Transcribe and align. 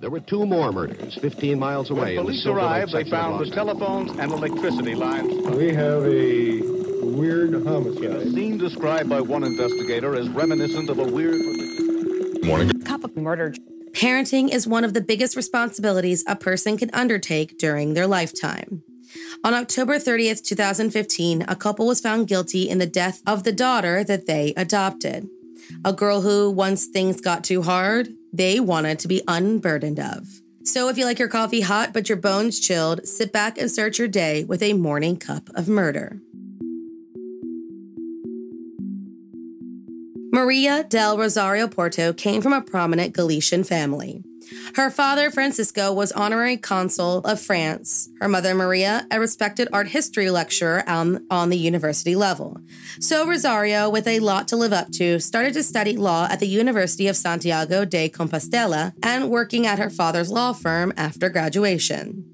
there 0.00 0.10
were 0.10 0.20
two 0.20 0.46
more 0.46 0.72
murders 0.72 1.18
15 1.20 1.58
miles 1.58 1.90
away. 1.90 2.16
When 2.16 2.26
police 2.26 2.46
arrived, 2.46 2.92
they 2.92 3.04
found 3.04 3.44
the 3.44 3.50
telephones 3.50 4.10
and 4.12 4.32
electricity 4.32 4.94
lines. 4.94 5.32
We 5.56 5.74
have 5.74 6.04
a 6.04 6.60
weird 7.02 7.54
homicide. 7.66 8.04
A 8.04 8.30
scene 8.30 8.58
described 8.58 9.08
by 9.08 9.20
one 9.20 9.44
investigator 9.44 10.14
as 10.14 10.28
reminiscent 10.28 10.88
of 10.90 10.98
a 10.98 11.04
weird. 11.04 11.40
Morning. 12.44 12.70
Cup 12.82 13.04
of 13.04 13.16
murder. 13.16 13.54
Parenting 13.90 14.52
is 14.52 14.66
one 14.66 14.84
of 14.84 14.94
the 14.94 15.00
biggest 15.00 15.34
responsibilities 15.36 16.22
a 16.26 16.36
person 16.36 16.76
can 16.76 16.90
undertake 16.92 17.58
during 17.58 17.94
their 17.94 18.06
lifetime. 18.06 18.82
On 19.42 19.54
October 19.54 19.96
30th, 19.96 20.44
2015, 20.44 21.44
a 21.48 21.56
couple 21.56 21.86
was 21.86 22.00
found 22.00 22.28
guilty 22.28 22.68
in 22.68 22.78
the 22.78 22.86
death 22.86 23.22
of 23.26 23.42
the 23.42 23.52
daughter 23.52 24.04
that 24.04 24.26
they 24.26 24.52
adopted. 24.56 25.28
A 25.84 25.92
girl 25.92 26.20
who, 26.20 26.50
once 26.50 26.86
things 26.86 27.20
got 27.20 27.42
too 27.44 27.62
hard, 27.62 28.08
they 28.32 28.60
wanted 28.60 28.98
to 29.00 29.08
be 29.08 29.22
unburdened 29.26 30.00
of. 30.00 30.26
So, 30.64 30.88
if 30.88 30.98
you 30.98 31.04
like 31.04 31.18
your 31.18 31.28
coffee 31.28 31.62
hot 31.62 31.92
but 31.92 32.08
your 32.08 32.18
bones 32.18 32.60
chilled, 32.60 33.06
sit 33.06 33.32
back 33.32 33.56
and 33.56 33.70
start 33.70 33.98
your 33.98 34.08
day 34.08 34.44
with 34.44 34.62
a 34.62 34.74
morning 34.74 35.16
cup 35.16 35.48
of 35.54 35.68
murder. 35.68 36.20
Maria 40.30 40.84
del 40.84 41.16
Rosario 41.16 41.66
Porto 41.66 42.12
came 42.12 42.42
from 42.42 42.52
a 42.52 42.60
prominent 42.60 43.14
Galician 43.14 43.64
family. 43.64 44.22
Her 44.74 44.90
father, 44.90 45.30
Francisco, 45.30 45.92
was 45.92 46.12
honorary 46.12 46.56
consul 46.56 47.18
of 47.18 47.40
France. 47.40 48.08
Her 48.20 48.28
mother, 48.28 48.54
Maria, 48.54 49.06
a 49.10 49.20
respected 49.20 49.68
art 49.72 49.88
history 49.88 50.30
lecturer 50.30 50.84
on, 50.88 51.26
on 51.30 51.50
the 51.50 51.58
university 51.58 52.14
level. 52.14 52.58
So 53.00 53.26
Rosario, 53.26 53.88
with 53.88 54.06
a 54.06 54.20
lot 54.20 54.48
to 54.48 54.56
live 54.56 54.72
up 54.72 54.90
to, 54.92 55.20
started 55.20 55.54
to 55.54 55.62
study 55.62 55.96
law 55.96 56.26
at 56.30 56.40
the 56.40 56.46
University 56.46 57.08
of 57.08 57.16
Santiago 57.16 57.84
de 57.84 58.08
Compostela 58.08 58.92
and 59.02 59.30
working 59.30 59.66
at 59.66 59.78
her 59.78 59.90
father's 59.90 60.30
law 60.30 60.52
firm 60.52 60.92
after 60.96 61.28
graduation. 61.28 62.24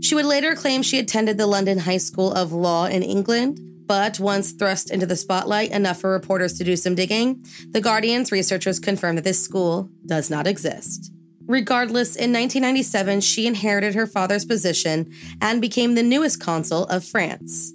She 0.00 0.14
would 0.14 0.26
later 0.26 0.54
claim 0.54 0.82
she 0.82 0.98
attended 0.98 1.38
the 1.38 1.46
London 1.46 1.78
High 1.78 1.96
School 1.96 2.32
of 2.32 2.52
Law 2.52 2.86
in 2.86 3.02
England, 3.02 3.58
but 3.86 4.18
once 4.18 4.52
thrust 4.52 4.90
into 4.90 5.06
the 5.06 5.16
spotlight 5.16 5.70
enough 5.70 6.00
for 6.00 6.10
reporters 6.10 6.58
to 6.58 6.64
do 6.64 6.76
some 6.76 6.94
digging, 6.94 7.44
the 7.70 7.80
Guardian's 7.80 8.32
researchers 8.32 8.78
confirmed 8.78 9.18
that 9.18 9.24
this 9.24 9.42
school 9.42 9.90
does 10.06 10.30
not 10.30 10.46
exist. 10.46 11.10
Regardless, 11.46 12.16
in 12.16 12.32
1997, 12.32 13.20
she 13.20 13.46
inherited 13.46 13.94
her 13.94 14.06
father's 14.06 14.44
position 14.44 15.10
and 15.40 15.60
became 15.60 15.94
the 15.94 16.02
newest 16.02 16.40
consul 16.40 16.84
of 16.84 17.04
France. 17.04 17.74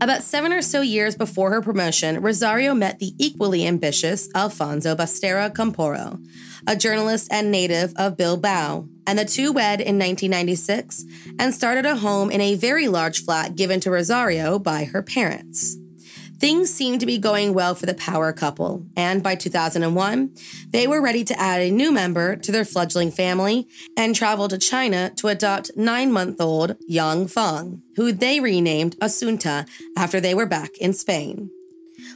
About 0.00 0.22
seven 0.22 0.52
or 0.52 0.62
so 0.62 0.80
years 0.80 1.14
before 1.14 1.50
her 1.50 1.62
promotion, 1.62 2.20
Rosario 2.20 2.74
met 2.74 2.98
the 2.98 3.14
equally 3.18 3.66
ambitious 3.66 4.28
Alfonso 4.34 4.96
Basterra 4.96 5.48
Camporro, 5.52 6.20
a 6.66 6.74
journalist 6.74 7.28
and 7.30 7.52
native 7.52 7.92
of 7.96 8.16
Bilbao, 8.16 8.88
and 9.06 9.18
the 9.18 9.24
two 9.24 9.52
wed 9.52 9.80
in 9.80 9.98
1996 9.98 11.04
and 11.38 11.54
started 11.54 11.86
a 11.86 11.96
home 11.96 12.32
in 12.32 12.40
a 12.40 12.56
very 12.56 12.88
large 12.88 13.24
flat 13.24 13.54
given 13.54 13.78
to 13.78 13.92
Rosario 13.92 14.58
by 14.58 14.84
her 14.84 15.02
parents. 15.02 15.76
Things 16.42 16.74
seemed 16.74 16.98
to 16.98 17.06
be 17.06 17.18
going 17.18 17.54
well 17.54 17.76
for 17.76 17.86
the 17.86 17.94
power 17.94 18.32
couple, 18.32 18.84
and 18.96 19.22
by 19.22 19.36
2001, 19.36 20.34
they 20.70 20.88
were 20.88 21.00
ready 21.00 21.22
to 21.22 21.40
add 21.40 21.60
a 21.60 21.70
new 21.70 21.92
member 21.92 22.34
to 22.34 22.50
their 22.50 22.64
fledgling 22.64 23.12
family 23.12 23.68
and 23.96 24.12
travel 24.12 24.48
to 24.48 24.58
China 24.58 25.12
to 25.18 25.28
adopt 25.28 25.70
nine 25.76 26.10
month 26.10 26.40
old 26.40 26.74
Yang 26.88 27.28
Feng, 27.28 27.82
who 27.94 28.10
they 28.10 28.40
renamed 28.40 28.98
Asunta 28.98 29.68
after 29.96 30.20
they 30.20 30.34
were 30.34 30.44
back 30.44 30.70
in 30.80 30.92
Spain. 30.92 31.48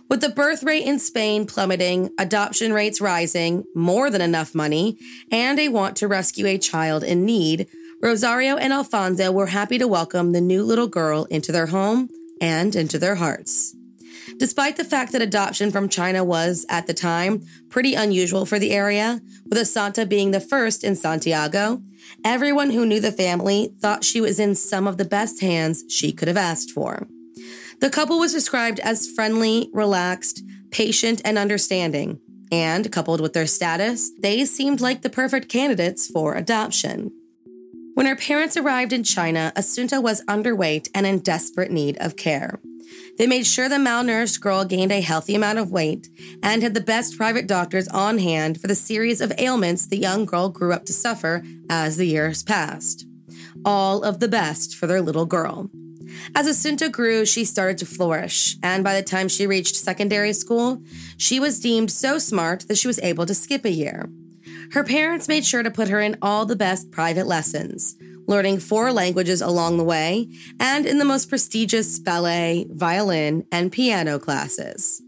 With 0.08 0.22
the 0.22 0.30
birth 0.30 0.64
rate 0.64 0.82
in 0.84 0.98
Spain 0.98 1.46
plummeting, 1.46 2.10
adoption 2.18 2.72
rates 2.72 3.00
rising, 3.00 3.62
more 3.76 4.10
than 4.10 4.20
enough 4.20 4.56
money, 4.56 4.98
and 5.30 5.56
a 5.60 5.68
want 5.68 5.94
to 5.98 6.08
rescue 6.08 6.46
a 6.46 6.58
child 6.58 7.04
in 7.04 7.24
need, 7.24 7.68
Rosario 8.02 8.56
and 8.56 8.72
Alfonso 8.72 9.30
were 9.30 9.46
happy 9.46 9.78
to 9.78 9.86
welcome 9.86 10.32
the 10.32 10.40
new 10.40 10.64
little 10.64 10.88
girl 10.88 11.26
into 11.26 11.52
their 11.52 11.66
home 11.66 12.08
and 12.40 12.74
into 12.74 12.98
their 12.98 13.14
hearts. 13.14 13.75
Despite 14.38 14.76
the 14.76 14.84
fact 14.84 15.12
that 15.12 15.22
adoption 15.22 15.70
from 15.70 15.88
China 15.88 16.24
was, 16.24 16.66
at 16.68 16.86
the 16.86 16.94
time, 16.94 17.46
pretty 17.68 17.94
unusual 17.94 18.44
for 18.44 18.58
the 18.58 18.72
area, 18.72 19.20
with 19.46 19.58
Asunta 19.58 20.08
being 20.08 20.30
the 20.30 20.40
first 20.40 20.84
in 20.84 20.96
Santiago, 20.96 21.82
everyone 22.24 22.70
who 22.70 22.86
knew 22.86 23.00
the 23.00 23.12
family 23.12 23.72
thought 23.80 24.04
she 24.04 24.20
was 24.20 24.38
in 24.38 24.54
some 24.54 24.86
of 24.86 24.98
the 24.98 25.04
best 25.04 25.40
hands 25.40 25.84
she 25.88 26.12
could 26.12 26.28
have 26.28 26.36
asked 26.36 26.70
for. 26.70 27.06
The 27.80 27.90
couple 27.90 28.18
was 28.18 28.32
described 28.32 28.80
as 28.80 29.10
friendly, 29.10 29.70
relaxed, 29.72 30.42
patient, 30.70 31.20
and 31.24 31.38
understanding, 31.38 32.20
and 32.50 32.90
coupled 32.90 33.20
with 33.20 33.32
their 33.32 33.46
status, 33.46 34.10
they 34.20 34.44
seemed 34.44 34.80
like 34.80 35.02
the 35.02 35.10
perfect 35.10 35.48
candidates 35.48 36.06
for 36.06 36.34
adoption. 36.34 37.12
When 37.94 38.06
her 38.06 38.16
parents 38.16 38.56
arrived 38.56 38.92
in 38.92 39.04
China, 39.04 39.52
Asunta 39.56 40.02
was 40.02 40.24
underweight 40.26 40.88
and 40.94 41.06
in 41.06 41.20
desperate 41.20 41.70
need 41.70 41.96
of 41.98 42.16
care. 42.16 42.60
They 43.18 43.26
made 43.26 43.46
sure 43.46 43.68
the 43.68 43.76
malnourished 43.76 44.40
girl 44.40 44.64
gained 44.64 44.92
a 44.92 45.00
healthy 45.00 45.34
amount 45.34 45.58
of 45.58 45.70
weight 45.70 46.08
and 46.42 46.62
had 46.62 46.74
the 46.74 46.80
best 46.80 47.16
private 47.16 47.46
doctors 47.46 47.88
on 47.88 48.18
hand 48.18 48.60
for 48.60 48.66
the 48.66 48.74
series 48.74 49.20
of 49.20 49.32
ailments 49.38 49.86
the 49.86 49.96
young 49.96 50.24
girl 50.26 50.48
grew 50.48 50.72
up 50.72 50.84
to 50.86 50.92
suffer 50.92 51.42
as 51.70 51.96
the 51.96 52.06
years 52.06 52.42
passed. 52.42 53.06
All 53.64 54.02
of 54.02 54.20
the 54.20 54.28
best 54.28 54.74
for 54.74 54.86
their 54.86 55.00
little 55.00 55.26
girl. 55.26 55.70
As 56.34 56.46
Asunta 56.46 56.90
grew, 56.90 57.26
she 57.26 57.44
started 57.44 57.78
to 57.78 57.86
flourish, 57.86 58.56
and 58.62 58.84
by 58.84 58.94
the 58.94 59.02
time 59.02 59.28
she 59.28 59.46
reached 59.46 59.76
secondary 59.76 60.32
school, 60.32 60.82
she 61.16 61.40
was 61.40 61.60
deemed 61.60 61.90
so 61.90 62.18
smart 62.18 62.66
that 62.68 62.78
she 62.78 62.86
was 62.86 63.00
able 63.00 63.26
to 63.26 63.34
skip 63.34 63.64
a 63.64 63.70
year. 63.70 64.08
Her 64.72 64.84
parents 64.84 65.28
made 65.28 65.44
sure 65.44 65.62
to 65.62 65.70
put 65.70 65.88
her 65.88 66.00
in 66.00 66.16
all 66.20 66.46
the 66.46 66.56
best 66.56 66.90
private 66.90 67.26
lessons, 67.26 67.96
learning 68.26 68.58
four 68.58 68.92
languages 68.92 69.40
along 69.40 69.78
the 69.78 69.84
way, 69.84 70.28
and 70.60 70.86
in 70.86 70.98
the 70.98 71.04
most 71.04 71.28
prestigious 71.28 71.98
ballet, 71.98 72.66
violin, 72.70 73.46
and 73.50 73.72
piano 73.72 74.18
classes. 74.18 75.02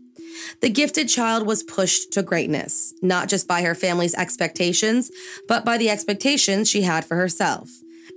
The 0.61 0.71
gifted 0.71 1.09
child 1.09 1.47
was 1.47 1.63
pushed 1.63 2.13
to 2.13 2.23
greatness, 2.23 2.95
not 3.03 3.29
just 3.29 3.49
by 3.49 3.63
her 3.63 3.75
family's 3.75 4.15
expectations, 4.15 5.11
but 5.47 5.65
by 5.65 5.79
the 5.79 5.91
expectations 5.91 6.71
she 6.71 6.83
had 6.83 7.05
for 7.05 7.17
herself, 7.17 7.69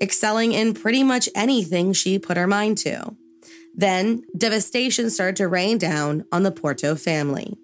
excelling 0.01 0.51
in 0.53 0.73
pretty 0.73 1.03
much 1.03 1.29
anything 1.35 1.94
she 1.94 2.19
put 2.19 2.38
her 2.38 2.47
mind 2.47 2.78
to. 2.79 3.16
Then, 3.73 4.23
devastation 4.38 5.09
started 5.09 5.38
to 5.38 5.47
rain 5.47 5.78
down 5.78 6.25
on 6.31 6.44
the 6.44 6.51
Porto 6.51 6.95
family. 6.95 7.57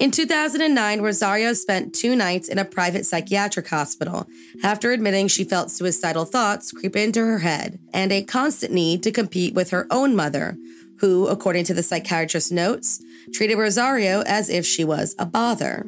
In 0.00 0.10
2009, 0.10 1.00
Rosario 1.00 1.52
spent 1.52 1.94
two 1.94 2.16
nights 2.16 2.48
in 2.48 2.58
a 2.58 2.64
private 2.64 3.06
psychiatric 3.06 3.68
hospital 3.68 4.26
after 4.62 4.90
admitting 4.90 5.28
she 5.28 5.44
felt 5.44 5.70
suicidal 5.70 6.24
thoughts 6.24 6.72
creep 6.72 6.96
into 6.96 7.20
her 7.20 7.38
head 7.38 7.78
and 7.92 8.10
a 8.10 8.24
constant 8.24 8.72
need 8.72 9.02
to 9.04 9.12
compete 9.12 9.54
with 9.54 9.70
her 9.70 9.86
own 9.90 10.16
mother, 10.16 10.56
who, 10.98 11.28
according 11.28 11.64
to 11.64 11.74
the 11.74 11.82
psychiatrist's 11.82 12.50
notes, 12.50 13.02
treated 13.32 13.56
Rosario 13.56 14.22
as 14.22 14.50
if 14.50 14.66
she 14.66 14.84
was 14.84 15.14
a 15.18 15.24
bother. 15.24 15.86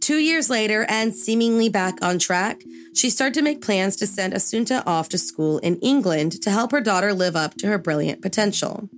Two 0.00 0.18
years 0.18 0.50
later, 0.50 0.84
and 0.88 1.14
seemingly 1.14 1.68
back 1.68 1.94
on 2.02 2.18
track, 2.18 2.62
she 2.94 3.08
started 3.08 3.34
to 3.34 3.42
make 3.42 3.62
plans 3.62 3.96
to 3.96 4.06
send 4.06 4.34
Asunta 4.34 4.82
off 4.86 5.08
to 5.08 5.16
school 5.16 5.58
in 5.58 5.76
England 5.76 6.42
to 6.42 6.50
help 6.50 6.70
her 6.72 6.80
daughter 6.80 7.14
live 7.14 7.36
up 7.36 7.54
to 7.54 7.68
her 7.68 7.78
brilliant 7.78 8.20
potential. 8.20 8.90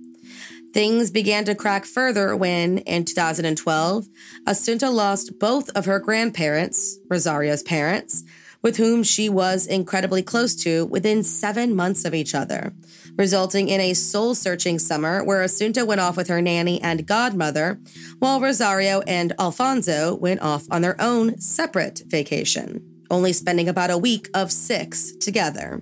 Things 0.75 1.09
began 1.09 1.45
to 1.45 1.55
crack 1.55 1.85
further 1.85 2.35
when, 2.35 2.79
in 2.79 3.05
2012, 3.05 4.09
Asunta 4.45 4.93
lost 4.93 5.39
both 5.39 5.69
of 5.69 5.85
her 5.85 5.99
grandparents, 5.99 6.99
Rosario's 7.09 7.63
parents, 7.63 8.25
with 8.61 8.75
whom 8.75 9.01
she 9.01 9.29
was 9.29 9.65
incredibly 9.65 10.21
close 10.21 10.53
to 10.63 10.85
within 10.87 11.23
seven 11.23 11.73
months 11.73 12.03
of 12.03 12.13
each 12.13 12.35
other, 12.35 12.73
resulting 13.15 13.69
in 13.69 13.79
a 13.79 13.93
soul 13.93 14.35
searching 14.35 14.77
summer 14.77 15.23
where 15.23 15.45
Asunta 15.45 15.87
went 15.87 16.01
off 16.01 16.17
with 16.17 16.27
her 16.27 16.41
nanny 16.41 16.81
and 16.81 17.07
godmother, 17.07 17.79
while 18.19 18.41
Rosario 18.41 18.99
and 19.07 19.31
Alfonso 19.39 20.13
went 20.13 20.41
off 20.41 20.65
on 20.69 20.81
their 20.81 21.01
own 21.01 21.39
separate 21.39 22.01
vacation, 22.07 23.05
only 23.09 23.31
spending 23.31 23.69
about 23.69 23.91
a 23.91 23.97
week 23.97 24.27
of 24.33 24.51
six 24.51 25.15
together. 25.21 25.81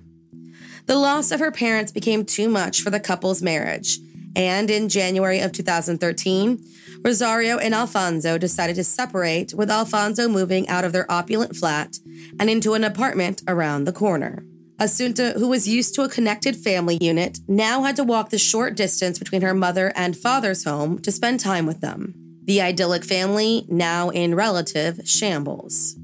The 0.86 0.94
loss 0.94 1.32
of 1.32 1.40
her 1.40 1.50
parents 1.50 1.90
became 1.90 2.24
too 2.24 2.48
much 2.48 2.80
for 2.80 2.90
the 2.90 3.00
couple's 3.00 3.42
marriage 3.42 3.98
and 4.36 4.70
in 4.70 4.88
January 4.88 5.40
of 5.40 5.52
2013, 5.52 6.64
Rosario 7.04 7.58
and 7.58 7.74
Alfonso 7.74 8.38
decided 8.38 8.76
to 8.76 8.84
separate, 8.84 9.54
with 9.54 9.70
Alfonso 9.70 10.28
moving 10.28 10.68
out 10.68 10.84
of 10.84 10.92
their 10.92 11.10
opulent 11.10 11.54
flat 11.54 11.98
and 12.40 12.48
into 12.48 12.74
an 12.74 12.84
apartment 12.84 13.42
around 13.46 13.84
the 13.84 13.92
corner. 13.92 14.44
Asunta, 14.80 15.34
who 15.34 15.48
was 15.48 15.68
used 15.68 15.94
to 15.94 16.02
a 16.02 16.08
connected 16.08 16.56
family 16.56 16.98
unit, 17.00 17.38
now 17.46 17.82
had 17.82 17.96
to 17.96 18.04
walk 18.04 18.30
the 18.30 18.38
short 18.38 18.76
distance 18.76 19.18
between 19.18 19.42
her 19.42 19.54
mother 19.54 19.92
and 19.94 20.16
father's 20.16 20.64
home 20.64 20.98
to 21.00 21.12
spend 21.12 21.38
time 21.38 21.66
with 21.66 21.80
them. 21.80 22.14
The 22.44 22.60
idyllic 22.60 23.04
family 23.04 23.64
now 23.68 24.10
in 24.10 24.34
relative 24.34 25.00
shambles. 25.04 25.96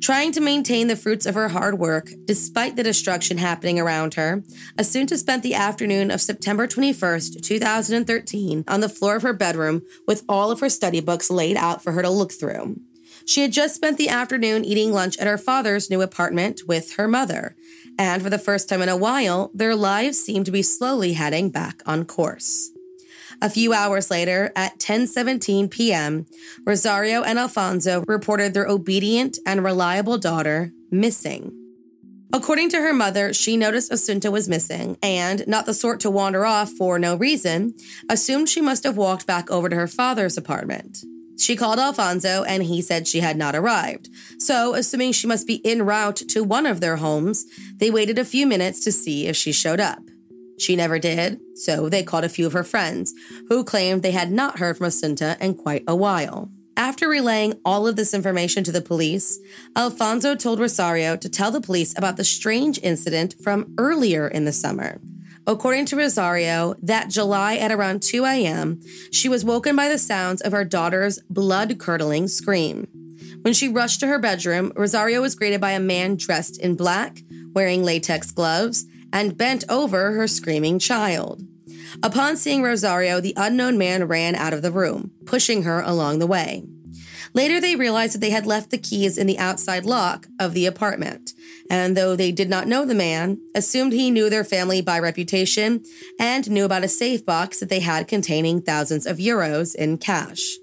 Trying 0.00 0.32
to 0.32 0.40
maintain 0.40 0.86
the 0.86 0.96
fruits 0.96 1.26
of 1.26 1.34
her 1.34 1.48
hard 1.48 1.78
work 1.78 2.10
despite 2.24 2.76
the 2.76 2.82
destruction 2.82 3.38
happening 3.38 3.80
around 3.80 4.14
her, 4.14 4.42
Asunta 4.78 5.16
spent 5.16 5.42
the 5.42 5.54
afternoon 5.54 6.10
of 6.10 6.20
September 6.20 6.66
21st, 6.66 7.42
2013, 7.42 8.64
on 8.68 8.80
the 8.80 8.88
floor 8.88 9.16
of 9.16 9.22
her 9.22 9.32
bedroom 9.32 9.82
with 10.06 10.24
all 10.28 10.50
of 10.50 10.60
her 10.60 10.68
study 10.68 11.00
books 11.00 11.30
laid 11.30 11.56
out 11.56 11.82
for 11.82 11.92
her 11.92 12.02
to 12.02 12.10
look 12.10 12.32
through. 12.32 12.76
She 13.26 13.42
had 13.42 13.52
just 13.52 13.74
spent 13.74 13.98
the 13.98 14.08
afternoon 14.08 14.64
eating 14.64 14.92
lunch 14.92 15.18
at 15.18 15.26
her 15.26 15.36
father's 15.36 15.90
new 15.90 16.00
apartment 16.00 16.62
with 16.66 16.94
her 16.94 17.08
mother, 17.08 17.56
and 17.98 18.22
for 18.22 18.30
the 18.30 18.38
first 18.38 18.68
time 18.68 18.80
in 18.80 18.88
a 18.88 18.96
while, 18.96 19.50
their 19.52 19.74
lives 19.74 20.18
seemed 20.18 20.46
to 20.46 20.52
be 20.52 20.62
slowly 20.62 21.14
heading 21.14 21.50
back 21.50 21.82
on 21.84 22.04
course. 22.04 22.70
A 23.40 23.48
few 23.48 23.72
hours 23.72 24.10
later, 24.10 24.50
at 24.56 24.78
10:17 24.78 25.70
p.m., 25.70 26.26
Rosario 26.66 27.22
and 27.22 27.38
Alfonso 27.38 28.04
reported 28.08 28.52
their 28.52 28.66
obedient 28.66 29.38
and 29.46 29.62
reliable 29.62 30.18
daughter 30.18 30.72
missing. 30.90 31.52
According 32.32 32.68
to 32.70 32.80
her 32.80 32.92
mother, 32.92 33.32
she 33.32 33.56
noticed 33.56 33.90
Asunta 33.90 34.30
was 34.30 34.48
missing 34.48 34.98
and, 35.02 35.46
not 35.46 35.64
the 35.64 35.72
sort 35.72 36.00
to 36.00 36.10
wander 36.10 36.44
off 36.44 36.70
for 36.72 36.98
no 36.98 37.16
reason, 37.16 37.74
assumed 38.10 38.48
she 38.48 38.60
must 38.60 38.84
have 38.84 38.98
walked 38.98 39.26
back 39.26 39.50
over 39.50 39.68
to 39.68 39.76
her 39.76 39.86
father's 39.86 40.36
apartment. 40.36 40.98
She 41.38 41.56
called 41.56 41.78
Alfonso 41.78 42.42
and 42.42 42.64
he 42.64 42.82
said 42.82 43.06
she 43.06 43.20
had 43.20 43.36
not 43.36 43.54
arrived. 43.54 44.08
So, 44.38 44.74
assuming 44.74 45.12
she 45.12 45.26
must 45.26 45.46
be 45.46 45.64
en 45.64 45.82
route 45.82 46.16
to 46.28 46.42
one 46.42 46.66
of 46.66 46.80
their 46.80 46.96
homes, 46.96 47.46
they 47.76 47.90
waited 47.90 48.18
a 48.18 48.24
few 48.24 48.46
minutes 48.46 48.84
to 48.84 48.92
see 48.92 49.26
if 49.26 49.36
she 49.36 49.52
showed 49.52 49.80
up. 49.80 50.02
She 50.58 50.76
never 50.76 50.98
did, 50.98 51.40
so 51.54 51.88
they 51.88 52.02
called 52.02 52.24
a 52.24 52.28
few 52.28 52.46
of 52.46 52.52
her 52.52 52.64
friends, 52.64 53.14
who 53.48 53.64
claimed 53.64 54.02
they 54.02 54.10
had 54.10 54.30
not 54.30 54.58
heard 54.58 54.76
from 54.76 54.88
Asunta 54.88 55.40
in 55.40 55.54
quite 55.54 55.84
a 55.86 55.96
while. 55.96 56.50
After 56.76 57.08
relaying 57.08 57.60
all 57.64 57.88
of 57.88 57.96
this 57.96 58.14
information 58.14 58.62
to 58.64 58.72
the 58.72 58.80
police, 58.80 59.40
Alfonso 59.74 60.36
told 60.36 60.60
Rosario 60.60 61.16
to 61.16 61.28
tell 61.28 61.50
the 61.50 61.60
police 61.60 61.92
about 61.98 62.16
the 62.16 62.24
strange 62.24 62.78
incident 62.82 63.34
from 63.42 63.74
earlier 63.78 64.28
in 64.28 64.44
the 64.44 64.52
summer. 64.52 65.00
According 65.46 65.86
to 65.86 65.96
Rosario, 65.96 66.74
that 66.82 67.08
July 67.08 67.56
at 67.56 67.72
around 67.72 68.02
2 68.02 68.24
a.m., 68.24 68.80
she 69.10 69.28
was 69.28 69.44
woken 69.44 69.74
by 69.74 69.88
the 69.88 69.98
sounds 69.98 70.40
of 70.42 70.52
her 70.52 70.64
daughter's 70.64 71.18
blood 71.30 71.78
curdling 71.78 72.28
scream. 72.28 72.86
When 73.42 73.54
she 73.54 73.68
rushed 73.68 74.00
to 74.00 74.06
her 74.06 74.18
bedroom, 74.18 74.72
Rosario 74.76 75.22
was 75.22 75.34
greeted 75.34 75.60
by 75.60 75.72
a 75.72 75.80
man 75.80 76.16
dressed 76.16 76.60
in 76.60 76.76
black, 76.76 77.22
wearing 77.54 77.82
latex 77.82 78.30
gloves, 78.30 78.84
and 79.12 79.36
bent 79.36 79.64
over 79.68 80.12
her 80.12 80.26
screaming 80.26 80.78
child. 80.78 81.42
Upon 82.02 82.36
seeing 82.36 82.62
Rosario, 82.62 83.20
the 83.20 83.34
unknown 83.36 83.78
man 83.78 84.06
ran 84.06 84.34
out 84.34 84.52
of 84.52 84.62
the 84.62 84.72
room, 84.72 85.12
pushing 85.24 85.62
her 85.62 85.80
along 85.80 86.18
the 86.18 86.26
way. 86.26 86.64
Later, 87.34 87.60
they 87.60 87.76
realized 87.76 88.14
that 88.14 88.20
they 88.20 88.30
had 88.30 88.46
left 88.46 88.70
the 88.70 88.78
keys 88.78 89.18
in 89.18 89.26
the 89.26 89.38
outside 89.38 89.84
lock 89.84 90.26
of 90.40 90.54
the 90.54 90.66
apartment, 90.66 91.32
and 91.70 91.96
though 91.96 92.16
they 92.16 92.32
did 92.32 92.48
not 92.48 92.66
know 92.66 92.84
the 92.84 92.94
man, 92.94 93.38
assumed 93.54 93.92
he 93.92 94.10
knew 94.10 94.30
their 94.30 94.44
family 94.44 94.80
by 94.80 94.98
reputation 94.98 95.84
and 96.18 96.50
knew 96.50 96.64
about 96.64 96.84
a 96.84 96.88
safe 96.88 97.24
box 97.24 97.60
that 97.60 97.68
they 97.68 97.80
had 97.80 98.08
containing 98.08 98.62
thousands 98.62 99.06
of 99.06 99.18
euros 99.18 99.74
in 99.74 99.98
cash. 99.98 100.56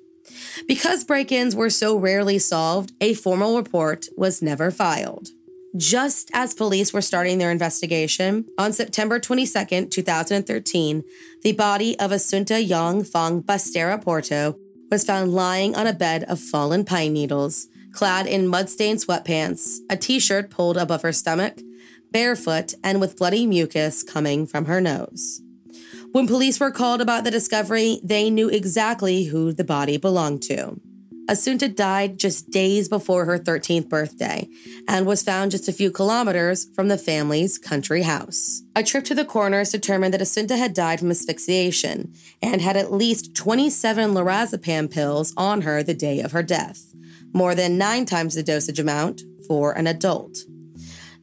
Because 0.68 1.04
break 1.04 1.32
ins 1.32 1.56
were 1.56 1.70
so 1.70 1.98
rarely 1.98 2.40
solved, 2.40 2.94
a 3.00 3.14
formal 3.14 3.58
report 3.58 4.08
was 4.18 4.42
never 4.42 4.72
filed. 4.72 5.30
Just 5.78 6.32
as 6.34 6.54
police 6.54 6.94
were 6.94 7.02
starting 7.02 7.38
their 7.38 7.52
investigation, 7.52 8.46
on 8.58 8.72
September 8.72 9.20
22, 9.20 9.88
2013, 9.88 11.04
the 11.42 11.52
body 11.52 12.00
of 12.00 12.12
Asunta 12.12 12.66
Yong 12.66 13.04
Fang 13.04 13.44
Basterra 13.44 14.02
Porto 14.02 14.56
was 14.90 15.04
found 15.04 15.34
lying 15.34 15.76
on 15.76 15.86
a 15.86 15.92
bed 15.92 16.24
of 16.30 16.40
fallen 16.40 16.86
pine 16.86 17.12
needles, 17.12 17.68
clad 17.92 18.26
in 18.26 18.48
mud-stained 18.48 19.00
sweatpants, 19.00 19.80
a 19.90 19.98
t-shirt 19.98 20.50
pulled 20.50 20.78
above 20.78 21.02
her 21.02 21.12
stomach, 21.12 21.60
barefoot, 22.10 22.74
and 22.82 23.02
with 23.02 23.18
bloody 23.18 23.46
mucus 23.46 24.02
coming 24.02 24.48
from 24.48 24.66
her 24.66 24.80
nose. 24.80 25.42
When 26.14 26.26
police 26.26 26.58
were 26.58 26.72
called 26.72 27.02
about 27.02 27.26
the 27.26 27.32
discovery, 27.32 28.00
they 28.02 28.30
knew 28.30 28.48
exactly 28.48 29.26
who 29.26 29.52
the 29.52 29.66
body 29.66 29.98
belonged 29.98 30.42
to. 30.44 30.80
Asunta 31.28 31.74
died 31.74 32.20
just 32.20 32.52
days 32.52 32.88
before 32.88 33.26
her 33.26 33.40
13th 33.40 33.90
birthday 33.90 34.48
and 34.88 35.08
was 35.08 35.24
found 35.24 35.52
just 35.52 35.68
a 35.68 35.74
few 35.74 35.90
kilometers 35.90 36.68
from 36.76 36.88
the 36.88 36.98
family's 36.98 37.58
country 37.58 38.04
house. 38.04 38.62
A 38.76 38.84
trip 38.84 39.04
to 39.06 39.16
the 39.16 39.26
coroner's 39.26 39.72
determined 39.72 40.14
that 40.14 40.22
Asunta 40.22 40.58
had 40.58 40.74
died 40.74 41.00
from 41.00 41.10
asphyxiation 41.10 42.14
and 42.42 42.62
had 42.62 42.78
at 42.78 42.92
least 42.92 43.36
27 43.36 44.14
lorazepam 44.14 44.92
pills 44.92 45.34
on 45.36 45.62
her 45.62 45.82
the 45.82 45.96
day 45.96 46.20
of 46.20 46.32
her 46.32 46.44
death, 46.44 46.94
more 47.34 47.56
than 47.56 47.78
nine 47.78 48.06
times 48.06 48.36
the 48.36 48.44
dosage 48.44 48.80
amount 48.80 49.24
for 49.48 49.72
an 49.72 49.88
adult. 49.88 50.38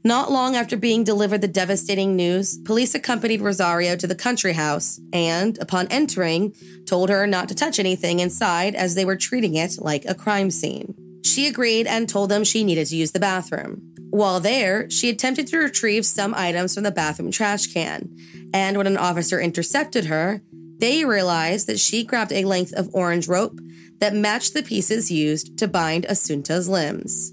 Not 0.04 0.32
long 0.32 0.56
after 0.56 0.76
being 0.76 1.04
delivered 1.04 1.42
the 1.42 1.48
devastating 1.48 2.16
news, 2.16 2.58
police 2.58 2.94
accompanied 2.94 3.40
Rosario 3.40 3.94
to 3.96 4.06
the 4.06 4.16
country 4.16 4.54
house 4.54 5.00
and, 5.12 5.56
upon 5.58 5.86
entering, 5.88 6.54
told 6.86 7.08
her 7.08 7.24
not 7.26 7.48
to 7.48 7.54
touch 7.54 7.78
anything 7.78 8.18
inside 8.18 8.74
as 8.74 8.94
they 8.94 9.04
were 9.04 9.16
treating 9.16 9.54
it 9.54 9.76
like 9.78 10.04
a 10.04 10.14
crime 10.14 10.50
scene. 10.50 10.94
She 11.24 11.46
agreed 11.46 11.86
and 11.86 12.08
told 12.08 12.30
them 12.30 12.42
she 12.42 12.64
needed 12.64 12.88
to 12.88 12.96
use 12.96 13.12
the 13.12 13.20
bathroom. 13.20 13.94
While 14.10 14.40
there, 14.40 14.90
she 14.90 15.08
attempted 15.08 15.46
to 15.48 15.58
retrieve 15.58 16.04
some 16.04 16.34
items 16.34 16.74
from 16.74 16.82
the 16.82 16.90
bathroom 16.90 17.30
trash 17.30 17.68
can, 17.68 18.14
and 18.52 18.76
when 18.76 18.88
an 18.88 18.96
officer 18.96 19.40
intercepted 19.40 20.06
her, 20.06 20.42
they 20.78 21.04
realized 21.04 21.68
that 21.68 21.78
she 21.78 22.02
grabbed 22.02 22.32
a 22.32 22.44
length 22.44 22.72
of 22.72 22.90
orange 22.92 23.28
rope 23.28 23.60
that 24.00 24.14
matched 24.14 24.52
the 24.52 24.64
pieces 24.64 25.12
used 25.12 25.56
to 25.58 25.68
bind 25.68 26.04
Asunta's 26.06 26.68
limbs. 26.68 27.32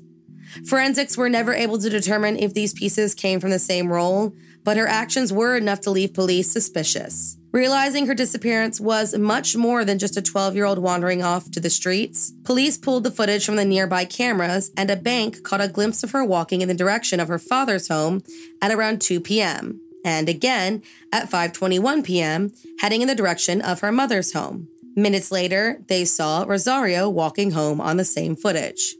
Forensics 0.67 1.17
were 1.17 1.29
never 1.29 1.53
able 1.53 1.77
to 1.77 1.89
determine 1.89 2.37
if 2.37 2.53
these 2.53 2.73
pieces 2.73 3.13
came 3.13 3.39
from 3.39 3.51
the 3.51 3.59
same 3.59 3.91
roll, 3.91 4.33
but 4.63 4.77
her 4.77 4.87
actions 4.87 5.31
were 5.31 5.55
enough 5.55 5.81
to 5.81 5.91
leave 5.91 6.13
police 6.13 6.51
suspicious. 6.51 7.37
Realizing 7.51 8.05
her 8.05 8.13
disappearance 8.13 8.79
was 8.79 9.17
much 9.17 9.55
more 9.55 9.83
than 9.83 9.97
just 9.97 10.17
a 10.17 10.21
12 10.21 10.55
year 10.55 10.65
old 10.65 10.77
wandering 10.77 11.23
off 11.23 11.49
to 11.51 11.59
the 11.59 11.69
streets, 11.69 12.31
police 12.43 12.77
pulled 12.77 13.03
the 13.03 13.11
footage 13.11 13.45
from 13.45 13.55
the 13.55 13.65
nearby 13.65 14.05
cameras, 14.05 14.71
and 14.77 14.91
a 14.91 14.95
bank 14.95 15.41
caught 15.43 15.61
a 15.61 15.67
glimpse 15.67 16.03
of 16.03 16.11
her 16.11 16.23
walking 16.23 16.61
in 16.61 16.67
the 16.67 16.73
direction 16.75 17.19
of 17.19 17.27
her 17.27 17.39
father's 17.39 17.87
home 17.87 18.21
at 18.61 18.71
around 18.71 19.01
2 19.01 19.19
p.m., 19.19 19.81
and 20.05 20.29
again 20.29 20.83
at 21.11 21.29
5:21 21.29 22.03
p.m., 22.03 22.51
heading 22.79 23.01
in 23.01 23.07
the 23.07 23.15
direction 23.15 23.61
of 23.61 23.79
her 23.79 23.91
mother's 23.91 24.33
home. 24.33 24.67
Minutes 24.95 25.31
later, 25.31 25.81
they 25.87 26.05
saw 26.05 26.43
Rosario 26.43 27.09
walking 27.09 27.51
home 27.51 27.81
on 27.81 27.97
the 27.97 28.05
same 28.05 28.35
footage. 28.35 28.95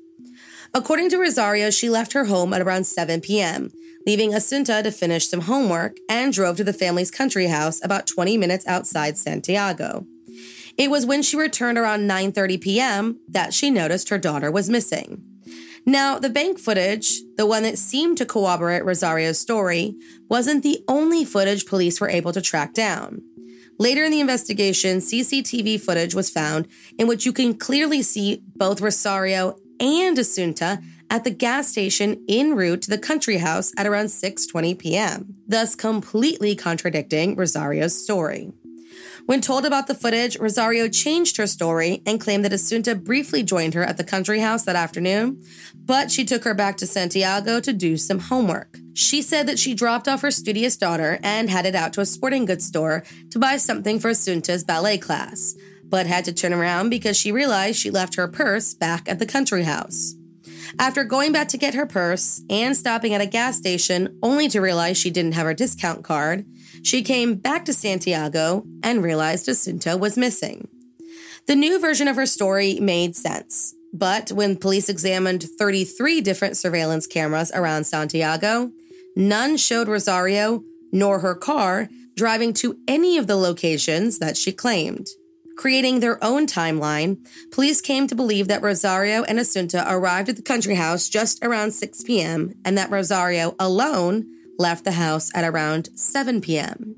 According 0.74 1.10
to 1.10 1.18
Rosario, 1.18 1.71
she 1.71 1.89
left 1.89 2.13
her 2.13 2.25
home 2.25 2.54
at 2.54 2.62
around 2.62 2.86
7 2.86 3.21
p.m., 3.21 3.71
leaving 4.06 4.31
Asunta 4.31 4.83
to 4.83 4.92
finish 4.92 5.27
some 5.27 5.42
homework 5.42 5.98
and 6.07 6.31
drove 6.31 6.57
to 6.57 6.63
the 6.63 6.74
family's 6.74 7.12
country 7.12 7.48
house 7.48 7.83
about 7.83 8.07
20 8.07 8.38
minutes 8.38 8.68
outside 8.68 9.18
Santiago. 9.18 10.06
It 10.77 10.89
was 10.89 11.06
when 11.06 11.21
she 11.21 11.36
returned 11.36 11.77
around 11.77 12.07
9:30 12.07 12.62
p.m. 12.62 13.19
that 13.27 13.54
she 13.54 13.69
noticed 13.69 14.10
her 14.10 14.18
daughter 14.18 14.50
was 14.50 14.69
missing. 14.69 15.24
Now, 15.86 16.19
the 16.19 16.30
bank 16.30 16.60
footage, 16.60 17.21
the 17.36 17.45
one 17.45 17.63
that 17.63 17.77
seemed 17.77 18.18
to 18.18 18.25
corroborate 18.25 18.86
Rosario's 18.86 19.39
story, 19.39 19.95
wasn't 20.30 20.64
the 20.64 20.83
only 20.88 21.26
footage 21.26 21.66
police 21.66 21.99
were 21.99 22.09
able 22.09 22.31
to 22.31 22.42
track 22.42 22.73
down. 22.73 23.21
Later 23.80 24.04
in 24.04 24.11
the 24.11 24.19
investigation, 24.19 24.97
CCTV 24.99 25.80
footage 25.81 26.14
was 26.14 26.30
found 26.30 26.68
in 26.97 27.07
which 27.07 27.26
you 27.26 27.33
can 27.33 27.57
clearly 27.57 28.02
see 28.02 28.42
both 28.56 28.81
Rosario 28.81 29.57
and 29.80 30.18
Asunta 30.18 30.83
at 31.09 31.24
the 31.24 31.31
gas 31.31 31.68
station 31.69 32.24
en 32.30 32.56
route 32.56 32.81
to 32.83 32.90
the 32.90 32.98
country 32.98 33.38
house 33.38 33.71
at 33.78 33.88
around 33.88 34.07
6:20 34.07 34.78
p.m., 34.78 35.36
thus 35.48 35.76
completely 35.76 36.56
contradicting 36.56 37.36
Rosario's 37.36 38.02
story. 38.02 38.52
When 39.26 39.42
told 39.42 39.64
about 39.64 39.86
the 39.86 39.94
footage, 39.94 40.40
Rosario 40.40 40.88
changed 40.88 41.38
her 41.38 41.45
story 41.45 42.02
and 42.04 42.19
claimed 42.19 42.44
that 42.45 42.52
Asunta 42.52 43.00
briefly 43.00 43.44
joined 43.44 43.76
her 43.76 43.83
at 43.83 43.98
the 43.98 44.04
country 44.04 44.40
house 44.40 44.66
that 44.66 44.76
afternoon, 44.76 45.44
but 45.76 46.09
she 46.09 46.26
took 46.26 46.44
her 46.45 46.56
back 46.56 46.78
to 46.78 46.88
Santiago 46.88 47.59
to 47.59 47.71
do 47.71 47.95
some 47.95 48.18
homework. 48.18 48.80
She 48.95 49.21
said 49.21 49.48
that 49.48 49.59
she 49.59 49.76
dropped 49.76 50.07
off 50.07 50.24
her 50.24 50.31
studious 50.31 50.76
daughter 50.78 51.19
and 51.21 51.50
headed 51.50 51.76
out 51.76 51.94
to 51.94 52.02
a 52.02 52.07
sporting 52.07 52.45
goods 52.45 52.66
store 52.66 53.04
to 53.30 53.38
buy 53.38 53.57
something 53.57 54.00
for 54.00 54.09
Asunta's 54.09 54.64
ballet 54.64 54.98
class 54.98 55.56
but 55.89 56.07
had 56.07 56.25
to 56.25 56.33
turn 56.33 56.53
around 56.53 56.89
because 56.89 57.17
she 57.17 57.31
realized 57.31 57.79
she 57.79 57.91
left 57.91 58.15
her 58.15 58.27
purse 58.27 58.73
back 58.73 59.09
at 59.09 59.19
the 59.19 59.25
country 59.25 59.63
house. 59.63 60.15
After 60.77 61.03
going 61.03 61.31
back 61.31 61.47
to 61.49 61.57
get 61.57 61.73
her 61.73 61.87
purse 61.87 62.41
and 62.49 62.77
stopping 62.77 63.13
at 63.13 63.21
a 63.21 63.25
gas 63.25 63.57
station 63.57 64.19
only 64.21 64.47
to 64.49 64.61
realize 64.61 64.97
she 64.97 65.09
didn't 65.09 65.33
have 65.33 65.45
her 65.45 65.53
discount 65.53 66.03
card, 66.03 66.45
she 66.83 67.01
came 67.01 67.35
back 67.35 67.65
to 67.65 67.73
Santiago 67.73 68.63
and 68.83 69.03
realized 69.03 69.47
Asunta 69.47 69.99
was 69.99 70.17
missing. 70.17 70.67
The 71.47 71.55
new 71.55 71.79
version 71.79 72.07
of 72.07 72.15
her 72.15 72.27
story 72.27 72.79
made 72.79 73.15
sense, 73.15 73.73
but 73.91 74.31
when 74.31 74.57
police 74.57 74.89
examined 74.89 75.43
33 75.57 76.21
different 76.21 76.57
surveillance 76.57 77.07
cameras 77.07 77.51
around 77.53 77.85
Santiago, 77.85 78.71
none 79.15 79.57
showed 79.57 79.87
Rosario 79.87 80.63
nor 80.91 81.19
her 81.19 81.35
car 81.35 81.89
driving 82.15 82.53
to 82.53 82.77
any 82.87 83.17
of 83.17 83.27
the 83.27 83.35
locations 83.35 84.19
that 84.19 84.37
she 84.37 84.51
claimed. 84.51 85.07
Creating 85.59 85.99
their 85.99 86.23
own 86.23 86.47
timeline, 86.47 87.18
police 87.51 87.81
came 87.81 88.07
to 88.07 88.16
believe 88.16 88.47
that 88.47 88.61
Rosario 88.61 89.23
and 89.23 89.37
Asunta 89.37 89.83
arrived 89.85 90.30
at 90.30 90.37
the 90.37 90.42
country 90.42 90.75
house 90.75 91.09
just 91.09 91.44
around 91.44 91.71
6 91.71 92.01
p.m. 92.04 92.54
and 92.63 92.78
that 92.78 92.89
Rosario 92.89 93.57
alone 93.59 94.25
left 94.57 94.85
the 94.85 94.94
house 94.94 95.30
at 95.35 95.44
around 95.44 95.89
7 95.99 96.39
p.m. 96.39 96.95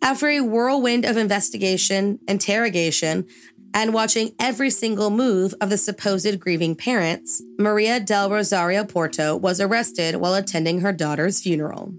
After 0.00 0.28
a 0.28 0.40
whirlwind 0.40 1.04
of 1.04 1.16
investigation, 1.16 2.20
interrogation, 2.28 3.26
and 3.74 3.92
watching 3.92 4.36
every 4.38 4.70
single 4.70 5.10
move 5.10 5.52
of 5.60 5.68
the 5.68 5.76
supposed 5.76 6.38
grieving 6.38 6.76
parents, 6.76 7.42
Maria 7.58 7.98
del 7.98 8.30
Rosario 8.30 8.84
Porto 8.84 9.34
was 9.34 9.60
arrested 9.60 10.14
while 10.14 10.34
attending 10.34 10.82
her 10.82 10.92
daughter's 10.92 11.42
funeral. 11.42 11.92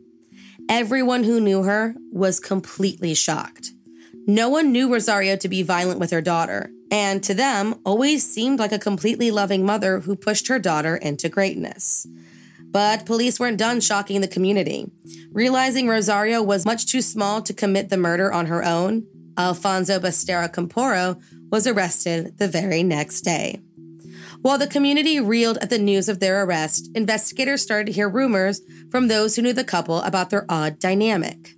Everyone 0.69 1.25
who 1.25 1.41
knew 1.41 1.63
her 1.63 1.95
was 2.13 2.39
completely 2.39 3.13
shocked. 3.13 3.71
No 4.27 4.49
one 4.49 4.71
knew 4.71 4.91
Rosario 4.91 5.35
to 5.37 5.49
be 5.49 5.63
violent 5.63 5.99
with 5.99 6.11
her 6.11 6.21
daughter, 6.21 6.71
and 6.91 7.23
to 7.23 7.33
them, 7.33 7.79
always 7.85 8.27
seemed 8.27 8.59
like 8.59 8.71
a 8.71 8.79
completely 8.79 9.31
loving 9.31 9.65
mother 9.65 10.01
who 10.01 10.15
pushed 10.15 10.47
her 10.47 10.59
daughter 10.59 10.95
into 10.95 11.29
greatness. 11.29 12.05
But 12.59 13.05
police 13.05 13.39
weren't 13.39 13.57
done 13.57 13.81
shocking 13.81 14.21
the 14.21 14.27
community. 14.27 14.89
Realizing 15.31 15.87
Rosario 15.87 16.41
was 16.41 16.65
much 16.65 16.85
too 16.85 17.01
small 17.01 17.41
to 17.41 17.53
commit 17.53 17.89
the 17.89 17.97
murder 17.97 18.31
on 18.31 18.45
her 18.45 18.63
own, 18.63 19.07
Alfonso 19.37 19.99
Basterra 19.99 20.49
Camporro 20.49 21.21
was 21.51 21.65
arrested 21.65 22.37
the 22.37 22.47
very 22.47 22.83
next 22.83 23.21
day. 23.21 23.59
While 24.41 24.57
the 24.57 24.67
community 24.67 25.19
reeled 25.19 25.57
at 25.59 25.69
the 25.69 25.77
news 25.77 26.09
of 26.09 26.19
their 26.19 26.43
arrest, 26.43 26.89
investigators 26.95 27.61
started 27.61 27.87
to 27.87 27.91
hear 27.91 28.09
rumors 28.09 28.61
from 28.89 29.07
those 29.07 29.35
who 29.35 29.41
knew 29.41 29.53
the 29.53 29.63
couple 29.63 30.01
about 30.01 30.29
their 30.29 30.45
odd 30.49 30.79
dynamic. 30.79 31.55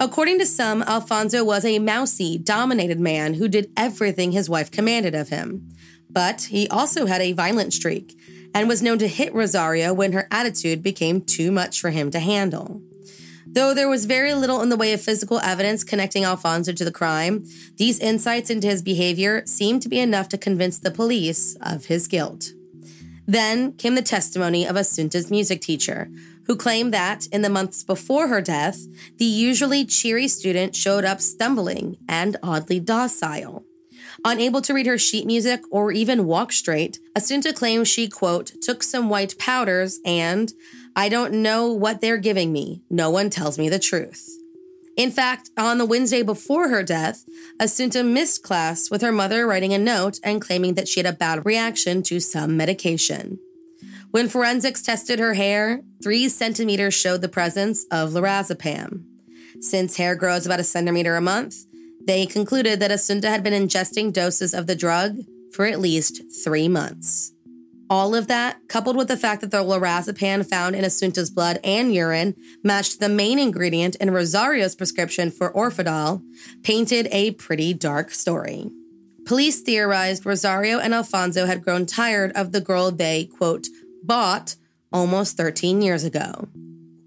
According 0.00 0.38
to 0.38 0.46
some, 0.46 0.82
Alfonso 0.82 1.42
was 1.42 1.64
a 1.64 1.80
mousy, 1.80 2.38
dominated 2.38 3.00
man 3.00 3.34
who 3.34 3.48
did 3.48 3.72
everything 3.76 4.30
his 4.30 4.48
wife 4.48 4.70
commanded 4.70 5.14
of 5.14 5.30
him. 5.30 5.68
But 6.08 6.42
he 6.50 6.68
also 6.68 7.06
had 7.06 7.20
a 7.20 7.32
violent 7.32 7.72
streak 7.72 8.16
and 8.54 8.68
was 8.68 8.82
known 8.82 8.98
to 8.98 9.08
hit 9.08 9.34
Rosario 9.34 9.92
when 9.92 10.12
her 10.12 10.28
attitude 10.30 10.82
became 10.82 11.20
too 11.20 11.50
much 11.50 11.80
for 11.80 11.90
him 11.90 12.10
to 12.12 12.20
handle. 12.20 12.80
Though 13.44 13.74
there 13.74 13.88
was 13.88 14.04
very 14.04 14.34
little 14.34 14.62
in 14.62 14.68
the 14.68 14.76
way 14.76 14.92
of 14.92 15.00
physical 15.00 15.40
evidence 15.40 15.82
connecting 15.82 16.24
Alfonso 16.24 16.72
to 16.72 16.84
the 16.84 16.92
crime, 16.92 17.44
these 17.76 17.98
insights 17.98 18.50
into 18.50 18.68
his 18.68 18.82
behavior 18.82 19.42
seemed 19.46 19.82
to 19.82 19.88
be 19.88 19.98
enough 19.98 20.28
to 20.28 20.38
convince 20.38 20.78
the 20.78 20.90
police 20.90 21.56
of 21.60 21.86
his 21.86 22.06
guilt. 22.06 22.50
Then 23.26 23.72
came 23.72 23.94
the 23.94 24.02
testimony 24.02 24.66
of 24.66 24.76
Asunta's 24.76 25.30
music 25.30 25.60
teacher, 25.60 26.10
who 26.48 26.56
claimed 26.56 26.92
that 26.92 27.26
in 27.28 27.42
the 27.42 27.50
months 27.50 27.84
before 27.84 28.26
her 28.28 28.40
death, 28.40 28.86
the 29.18 29.24
usually 29.24 29.84
cheery 29.84 30.26
student 30.26 30.74
showed 30.74 31.04
up 31.04 31.20
stumbling 31.20 31.98
and 32.08 32.36
oddly 32.42 32.80
docile. 32.80 33.64
Unable 34.24 34.60
to 34.62 34.74
read 34.74 34.86
her 34.86 34.98
sheet 34.98 35.26
music 35.26 35.60
or 35.70 35.92
even 35.92 36.26
walk 36.26 36.50
straight, 36.50 36.98
Asunta 37.16 37.54
claims 37.54 37.86
she, 37.86 38.08
quote, 38.08 38.52
took 38.60 38.82
some 38.82 39.08
white 39.08 39.38
powders 39.38 40.00
and 40.04 40.52
I 40.96 41.08
don't 41.08 41.34
know 41.34 41.70
what 41.70 42.00
they're 42.00 42.18
giving 42.18 42.52
me. 42.52 42.82
No 42.90 43.10
one 43.10 43.30
tells 43.30 43.58
me 43.58 43.68
the 43.68 43.78
truth. 43.78 44.28
In 44.96 45.12
fact, 45.12 45.50
on 45.56 45.78
the 45.78 45.86
Wednesday 45.86 46.22
before 46.22 46.70
her 46.70 46.82
death, 46.82 47.24
Asunta 47.60 48.04
missed 48.04 48.42
class 48.42 48.90
with 48.90 49.02
her 49.02 49.12
mother 49.12 49.46
writing 49.46 49.72
a 49.72 49.78
note 49.78 50.18
and 50.24 50.40
claiming 50.40 50.74
that 50.74 50.88
she 50.88 50.98
had 50.98 51.06
a 51.06 51.16
bad 51.16 51.46
reaction 51.46 52.02
to 52.04 52.18
some 52.18 52.56
medication. 52.56 53.38
When 54.10 54.28
forensics 54.28 54.82
tested 54.82 55.18
her 55.18 55.34
hair, 55.34 55.82
three 56.02 56.28
centimeters 56.30 56.94
showed 56.94 57.20
the 57.20 57.28
presence 57.28 57.84
of 57.90 58.10
lorazepam. 58.10 59.04
Since 59.60 59.96
hair 59.96 60.16
grows 60.16 60.46
about 60.46 60.60
a 60.60 60.64
centimeter 60.64 61.16
a 61.16 61.20
month, 61.20 61.56
they 62.06 62.24
concluded 62.24 62.80
that 62.80 62.90
Asunta 62.90 63.28
had 63.28 63.42
been 63.42 63.52
ingesting 63.52 64.12
doses 64.12 64.54
of 64.54 64.66
the 64.66 64.74
drug 64.74 65.18
for 65.52 65.66
at 65.66 65.80
least 65.80 66.22
three 66.42 66.68
months. 66.68 67.32
All 67.90 68.14
of 68.14 68.28
that, 68.28 68.60
coupled 68.68 68.96
with 68.96 69.08
the 69.08 69.16
fact 69.16 69.42
that 69.42 69.50
the 69.50 69.58
lorazepam 69.58 70.48
found 70.48 70.74
in 70.74 70.84
Asunta's 70.84 71.30
blood 71.30 71.58
and 71.62 71.94
urine 71.94 72.34
matched 72.64 73.00
the 73.00 73.08
main 73.10 73.38
ingredient 73.38 73.94
in 73.96 74.10
Rosario's 74.10 74.74
prescription 74.74 75.30
for 75.30 75.52
Orfidal, 75.52 76.22
painted 76.62 77.08
a 77.10 77.32
pretty 77.32 77.74
dark 77.74 78.10
story. 78.10 78.70
Police 79.26 79.60
theorized 79.60 80.24
Rosario 80.24 80.78
and 80.78 80.94
Alfonso 80.94 81.44
had 81.44 81.62
grown 81.62 81.84
tired 81.84 82.32
of 82.32 82.52
the 82.52 82.60
girl 82.62 82.90
they, 82.90 83.26
quote, 83.26 83.66
bought 84.08 84.56
almost 84.92 85.36
13 85.36 85.80
years 85.82 86.02
ago. 86.02 86.48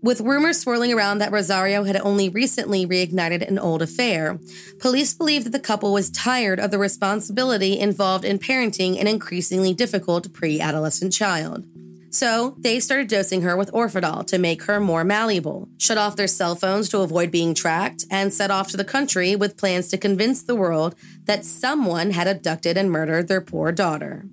With 0.03 0.22
rumors 0.22 0.60
swirling 0.60 0.93
around 0.93 1.20
that 1.20 1.31
Rosario 1.31 1.84
had 1.84 1.98
only 1.98 2.29
recently 2.29 2.88
reignited 2.88 3.48
an 3.48 3.60
old 3.60 3.81
affair, 3.81 4.39
police 4.79 5.13
believed 5.13 5.46
that 5.46 5.51
the 5.51 5.60
couple 5.60 5.91
was 5.93 6.10
tired 6.10 6.60
of 6.60 6.72
the 6.72 6.79
responsibility 6.79 7.77
involved 7.77 8.25
in 8.25 8.39
parenting 8.39 9.00
an 9.00 9.08
increasingly 9.08 9.74
difficult 9.74 10.31
pre 10.31 10.62
adolescent 10.62 11.12
child. 11.12 11.65
So 12.10 12.55
they 12.58 12.79
started 12.79 13.08
dosing 13.08 13.41
her 13.43 13.55
with 13.55 13.72
Orfidal 13.72 14.25
to 14.27 14.38
make 14.38 14.63
her 14.63 14.79
more 14.79 15.03
malleable, 15.03 15.70
shut 15.77 15.98
off 15.98 16.15
their 16.15 16.27
cell 16.27 16.55
phones 16.55 16.89
to 16.89 17.00
avoid 17.00 17.31
being 17.31 17.53
tracked, 17.53 18.05
and 18.12 18.34
set 18.34 18.51
off 18.51 18.70
to 18.72 18.77
the 18.77 18.84
country 18.84 19.36
with 19.36 19.58
plans 19.58 19.88
to 19.89 19.98
convince 19.98 20.43
the 20.43 20.55
world 20.55 20.96
that 21.25 21.46
someone 21.46 22.12
had 22.12 22.27
abducted 22.27 22.75
and 22.75 22.91
murdered 22.91 23.27
their 23.27 23.39
poor 23.39 23.72
daughter. 23.72 24.25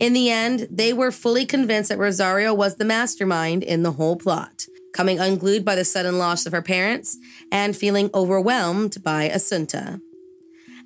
In 0.00 0.12
the 0.12 0.30
end, 0.30 0.66
they 0.70 0.92
were 0.92 1.12
fully 1.12 1.46
convinced 1.46 1.88
that 1.88 1.98
Rosario 1.98 2.52
was 2.52 2.76
the 2.76 2.84
mastermind 2.84 3.62
in 3.62 3.82
the 3.82 3.92
whole 3.92 4.16
plot 4.16 4.66
coming 4.94 5.18
unglued 5.18 5.64
by 5.64 5.74
the 5.74 5.84
sudden 5.84 6.16
loss 6.16 6.46
of 6.46 6.52
her 6.52 6.62
parents 6.62 7.18
and 7.52 7.76
feeling 7.76 8.08
overwhelmed 8.14 9.02
by 9.02 9.28
Asunta. 9.28 10.00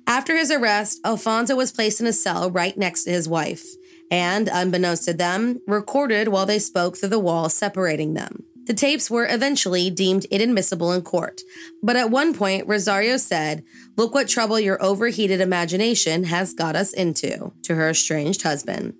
After 0.05 0.35
his 0.35 0.51
arrest, 0.51 0.99
Alfonso 1.05 1.55
was 1.55 1.71
placed 1.71 2.01
in 2.01 2.07
a 2.07 2.13
cell 2.13 2.49
right 2.49 2.75
next 2.75 3.03
to 3.03 3.11
his 3.11 3.29
wife, 3.29 3.63
and, 4.11 4.49
unbeknownst 4.51 5.05
to 5.05 5.13
them, 5.13 5.61
recorded 5.67 6.29
while 6.29 6.47
they 6.47 6.57
spoke 6.57 6.97
through 6.97 7.09
the 7.09 7.19
wall 7.19 7.47
separating 7.47 8.15
them. 8.15 8.43
The 8.65 8.73
tapes 8.73 9.09
were 9.09 9.27
eventually 9.27 9.89
deemed 9.89 10.25
inadmissible 10.25 10.91
in 10.93 11.03
court, 11.03 11.41
but 11.83 11.95
at 11.95 12.11
one 12.11 12.33
point, 12.33 12.67
Rosario 12.67 13.17
said, 13.17 13.63
Look 13.97 14.13
what 14.13 14.27
trouble 14.27 14.59
your 14.59 14.83
overheated 14.83 15.41
imagination 15.41 16.25
has 16.25 16.53
got 16.53 16.75
us 16.75 16.93
into, 16.93 17.51
to 17.63 17.75
her 17.75 17.89
estranged 17.89 18.41
husband. 18.41 18.95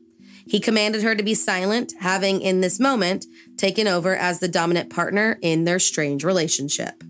He 0.49 0.59
commanded 0.59 1.03
her 1.03 1.13
to 1.13 1.21
be 1.21 1.35
silent, 1.35 1.93
having 1.99 2.41
in 2.41 2.61
this 2.61 2.79
moment 2.79 3.27
taken 3.55 3.87
over 3.87 4.15
as 4.15 4.39
the 4.39 4.47
dominant 4.47 4.89
partner 4.89 5.37
in 5.43 5.63
their 5.63 5.77
strange 5.77 6.23
relationship. 6.23 7.03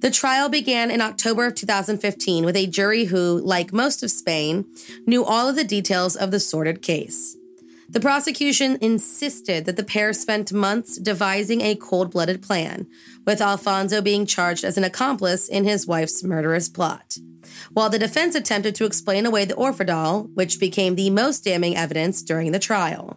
The 0.00 0.10
trial 0.10 0.48
began 0.48 0.90
in 0.90 1.02
October 1.02 1.46
of 1.46 1.54
2015 1.54 2.44
with 2.44 2.56
a 2.56 2.66
jury 2.66 3.04
who, 3.04 3.38
like 3.40 3.72
most 3.72 4.02
of 4.02 4.10
Spain, 4.10 4.64
knew 5.06 5.24
all 5.24 5.48
of 5.48 5.56
the 5.56 5.64
details 5.64 6.16
of 6.16 6.30
the 6.30 6.40
sordid 6.40 6.80
case. 6.80 7.36
The 7.94 8.00
prosecution 8.00 8.76
insisted 8.80 9.64
that 9.64 9.76
the 9.76 9.84
pair 9.84 10.12
spent 10.12 10.52
months 10.52 10.98
devising 10.98 11.60
a 11.62 11.76
cold 11.76 12.10
blooded 12.10 12.42
plan, 12.42 12.86
with 13.24 13.40
Alfonso 13.40 14.02
being 14.02 14.26
charged 14.26 14.64
as 14.64 14.76
an 14.76 14.84
accomplice 14.84 15.48
in 15.48 15.64
his 15.64 15.86
wife's 15.86 16.22
murderous 16.22 16.68
plot 16.68 17.16
while 17.72 17.90
the 17.90 17.98
defense 17.98 18.34
attempted 18.34 18.74
to 18.76 18.84
explain 18.84 19.26
away 19.26 19.44
the 19.44 19.54
Orfidal, 19.54 20.32
which 20.34 20.60
became 20.60 20.94
the 20.94 21.10
most 21.10 21.44
damning 21.44 21.76
evidence 21.76 22.22
during 22.22 22.52
the 22.52 22.58
trial. 22.58 23.16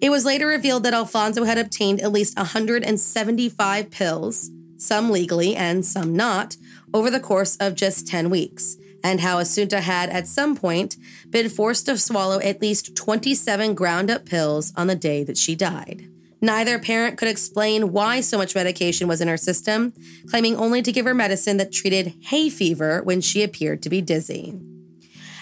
It 0.00 0.10
was 0.10 0.24
later 0.24 0.46
revealed 0.46 0.82
that 0.84 0.94
Alfonso 0.94 1.44
had 1.44 1.58
obtained 1.58 2.00
at 2.00 2.12
least 2.12 2.36
175 2.36 3.90
pills, 3.90 4.50
some 4.76 5.10
legally 5.10 5.54
and 5.54 5.84
some 5.84 6.14
not, 6.16 6.56
over 6.92 7.10
the 7.10 7.20
course 7.20 7.56
of 7.56 7.74
just 7.74 8.06
10 8.06 8.30
weeks, 8.30 8.76
and 9.02 9.20
how 9.20 9.38
Asunta 9.38 9.80
had, 9.80 10.10
at 10.10 10.26
some 10.26 10.56
point, 10.56 10.96
been 11.28 11.48
forced 11.48 11.86
to 11.86 11.96
swallow 11.98 12.40
at 12.40 12.60
least 12.60 12.94
27 12.96 13.74
ground 13.74 14.10
up 14.10 14.24
pills 14.24 14.72
on 14.76 14.86
the 14.86 14.94
day 14.94 15.24
that 15.24 15.36
she 15.36 15.54
died. 15.54 16.08
Neither 16.40 16.80
parent 16.80 17.18
could 17.18 17.28
explain 17.28 17.92
why 17.92 18.20
so 18.20 18.36
much 18.36 18.56
medication 18.56 19.06
was 19.06 19.20
in 19.20 19.28
her 19.28 19.36
system, 19.36 19.92
claiming 20.28 20.56
only 20.56 20.82
to 20.82 20.90
give 20.90 21.06
her 21.06 21.14
medicine 21.14 21.56
that 21.58 21.72
treated 21.72 22.14
hay 22.24 22.50
fever 22.50 23.00
when 23.02 23.20
she 23.20 23.44
appeared 23.44 23.80
to 23.82 23.88
be 23.88 24.00
dizzy. 24.00 24.60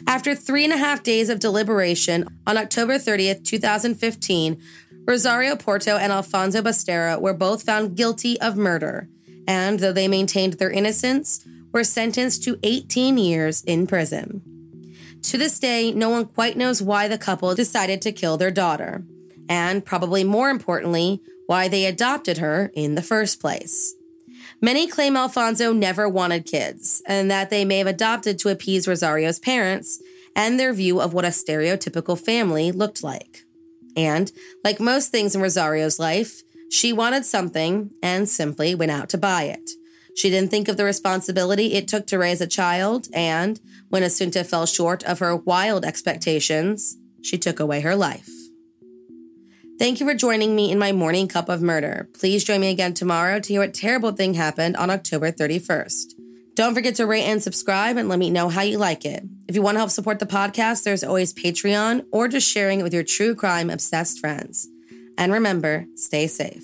After 0.07 0.35
three 0.35 0.65
and 0.65 0.73
a 0.73 0.79
half 0.79 1.03
days 1.03 1.31
of 1.31 1.41
deliberation, 1.41 2.29
on 2.47 2.59
October 2.59 2.97
30th, 2.97 3.45
2015, 3.45 4.61
Rosario 5.07 5.57
Porto 5.57 5.97
and 5.97 6.13
Alfonso 6.13 6.61
Basterra 6.61 7.21
were 7.21 7.35
both 7.35 7.63
found 7.63 7.97
guilty 7.97 8.39
of 8.41 8.57
murder, 8.57 9.09
and 9.47 9.81
though 9.81 9.93
they 9.93 10.09
maintained 10.09 10.55
their 10.55 10.71
innocence, 10.71 11.45
were 11.73 11.85
sentenced 11.85 12.43
to 12.45 12.59
18 12.63 13.19
years 13.19 13.63
in 13.65 13.87
prison. 13.87 14.43
To 15.23 15.39
this 15.39 15.59
day, 15.59 15.93
no 15.93 16.09
one 16.09 16.27
quite 16.27 16.57
knows 16.57 16.83
why 16.83 17.09
the 17.09 17.19
couple 17.19 17.55
decided 17.55 18.03
to 18.03 18.13
kill 18.13 18.37
their 18.37 18.51
daughter 18.51 19.05
and 19.51 19.85
probably 19.85 20.23
more 20.23 20.49
importantly, 20.49 21.21
why 21.47 21.67
they 21.67 21.85
adopted 21.85 22.39
her 22.39 22.71
in 22.75 22.95
the 22.95 23.03
first 23.03 23.41
place. 23.41 23.95
Many 24.63 24.87
claim 24.87 25.17
Alfonso 25.17 25.73
never 25.73 26.09
wanted 26.09 26.47
kids, 26.47 27.03
and 27.07 27.29
that 27.31 27.51
they 27.51 27.65
may 27.65 27.79
have 27.79 27.89
adopted 27.89 28.39
to 28.39 28.49
appease 28.49 28.87
Rosario's 28.87 29.41
parents 29.41 30.01
and 30.37 30.59
their 30.59 30.73
view 30.73 31.01
of 31.01 31.13
what 31.13 31.25
a 31.25 31.29
stereotypical 31.29 32.19
family 32.19 32.71
looked 32.71 33.03
like. 33.03 33.43
And, 33.97 34.31
like 34.63 34.79
most 34.79 35.11
things 35.11 35.35
in 35.35 35.43
Rosario's 35.43 35.99
life, 35.99 36.43
she 36.71 36.93
wanted 36.93 37.27
something 37.27 37.91
and 38.01 38.29
simply 38.29 38.77
went 38.77 38.93
out 38.93 39.09
to 39.09 39.19
buy 39.19 39.45
it. 39.45 39.71
She 40.21 40.29
didn't 40.29 40.51
think 40.51 40.69
of 40.69 40.77
the 40.77 40.85
responsibility 40.85 41.73
it 41.73 41.89
took 41.89 42.07
to 42.09 42.19
raise 42.19 42.43
a 42.43 42.47
child, 42.47 43.09
and 43.15 43.59
when 43.89 44.03
Asunta 44.03 44.45
fell 44.45 44.67
short 44.67 45.03
of 45.05 45.19
her 45.21 45.35
wild 45.35 45.83
expectations, 45.83 46.99
she 47.23 47.39
took 47.39 47.59
away 47.59 47.81
her 47.81 47.97
life. 47.97 48.29
Thank 49.79 49.99
you 49.99 50.07
for 50.07 50.15
joining 50.15 50.55
me 50.55 50.71
in 50.71 50.79
my 50.79 50.93
morning 50.93 51.27
cup 51.27 51.49
of 51.49 51.63
murder. 51.63 52.07
Please 52.13 52.45
join 52.45 52.61
me 52.61 52.69
again 52.69 52.93
tomorrow 52.93 53.41
to 53.41 53.49
hear 53.49 53.63
what 53.63 53.73
terrible 53.73 54.13
thing 54.13 54.35
happened 54.35 54.77
on 54.77 54.91
October 54.91 55.33
31st. 55.33 56.13
Don't 56.55 56.75
forget 56.75 56.97
to 56.97 57.07
rate 57.07 57.25
and 57.25 57.43
subscribe 57.43 57.97
and 57.97 58.11
let 58.11 58.19
me 58.19 58.29
know 58.29 58.51
how 58.51 58.61
you 58.61 58.77
like 58.77 59.07
it. 59.07 59.25
If 59.49 59.55
you 59.55 59.63
want 59.63 59.77
to 59.77 59.81
help 59.81 59.91
support 59.91 60.19
the 60.19 60.27
podcast, 60.27 60.85
there's 60.85 61.03
always 61.03 61.33
Patreon 61.33 62.05
or 62.13 62.29
just 62.29 62.47
sharing 62.47 62.81
it 62.81 62.83
with 62.83 62.93
your 62.93 63.05
true 63.05 63.35
crime 63.35 63.71
obsessed 63.71 64.19
friends. 64.19 64.69
And 65.17 65.33
remember, 65.33 65.87
stay 65.95 66.27
safe. 66.27 66.63